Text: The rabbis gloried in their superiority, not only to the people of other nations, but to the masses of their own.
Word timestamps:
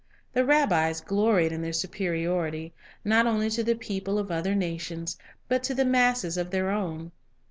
The 0.33 0.43
rabbis 0.43 0.99
gloried 0.99 1.51
in 1.51 1.61
their 1.61 1.71
superiority, 1.73 2.73
not 3.05 3.27
only 3.27 3.51
to 3.51 3.63
the 3.63 3.75
people 3.75 4.17
of 4.17 4.31
other 4.31 4.55
nations, 4.55 5.15
but 5.47 5.61
to 5.65 5.75
the 5.75 5.85
masses 5.85 6.39
of 6.39 6.49
their 6.49 6.71
own. 6.71 7.11